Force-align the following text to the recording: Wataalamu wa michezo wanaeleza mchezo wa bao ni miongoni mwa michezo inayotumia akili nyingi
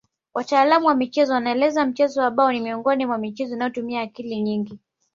Wataalamu 0.33 0.85
wa 0.87 0.95
michezo 0.95 1.33
wanaeleza 1.33 1.85
mchezo 1.85 2.21
wa 2.21 2.31
bao 2.31 2.51
ni 2.51 2.59
miongoni 2.59 3.05
mwa 3.05 3.17
michezo 3.17 3.55
inayotumia 3.55 4.01
akili 4.01 4.41
nyingi 4.41 4.79